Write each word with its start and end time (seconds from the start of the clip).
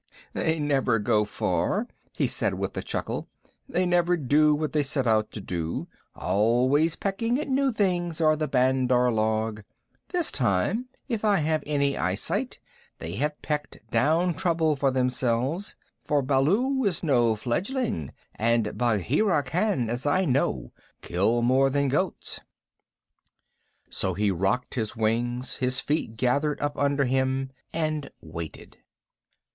"They 0.33 0.57
never 0.59 0.97
go 0.97 1.25
far," 1.25 1.87
he 2.17 2.25
said 2.25 2.55
with 2.55 2.75
a 2.75 2.81
chuckle. 2.81 3.29
"They 3.69 3.85
never 3.85 4.17
do 4.17 4.55
what 4.55 4.73
they 4.73 4.81
set 4.81 5.05
out 5.05 5.29
to 5.33 5.39
do. 5.41 5.87
Always 6.15 6.95
pecking 6.95 7.39
at 7.39 7.47
new 7.47 7.71
things 7.71 8.19
are 8.19 8.35
the 8.35 8.47
Bandar 8.47 9.11
log. 9.11 9.63
This 10.09 10.31
time, 10.31 10.87
if 11.07 11.23
I 11.23 11.37
have 11.37 11.61
any 11.67 11.97
eye 11.99 12.15
sight, 12.15 12.57
they 12.97 13.13
have 13.17 13.39
pecked 13.43 13.77
down 13.91 14.33
trouble 14.33 14.75
for 14.75 14.89
themselves, 14.89 15.75
for 16.03 16.23
Baloo 16.23 16.83
is 16.83 17.03
no 17.03 17.35
fledgling 17.35 18.11
and 18.33 18.75
Bagheera 18.75 19.43
can, 19.43 19.87
as 19.87 20.07
I 20.07 20.25
know, 20.25 20.71
kill 21.03 21.43
more 21.43 21.69
than 21.69 21.89
goats." 21.89 22.39
So 23.91 24.15
he 24.15 24.31
rocked 24.31 24.75
on 24.75 24.81
his 24.81 24.95
wings, 24.95 25.57
his 25.57 25.79
feet 25.79 26.17
gathered 26.17 26.59
up 26.59 26.75
under 26.75 27.05
him, 27.05 27.51
and 27.71 28.09
waited. 28.19 28.77